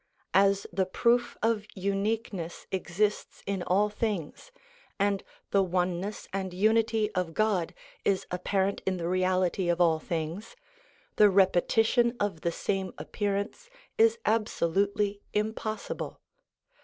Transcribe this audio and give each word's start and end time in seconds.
As 0.33 0.65
the 0.73 0.87
proof 0.87 1.37
of 1.43 1.67
uniqueness 1.75 2.65
exists 2.71 3.43
in 3.45 3.61
all 3.61 3.87
things, 3.89 4.51
and 4.99 5.23
the 5.51 5.61
One 5.61 5.99
ness 6.01 6.27
and 6.33 6.55
Unity 6.55 7.13
of 7.13 7.35
God 7.35 7.75
is 8.03 8.25
apparent 8.31 8.81
in 8.87 8.97
the 8.97 9.07
reality 9.07 9.69
of 9.69 9.79
all 9.79 9.99
things, 9.99 10.55
the 11.17 11.29
repetition 11.29 12.15
of 12.19 12.41
the 12.41 12.51
same 12.51 12.95
appearance 12.97 13.69
is 13.95 14.17
absolutely 14.25 15.21
impossible. 15.33 16.19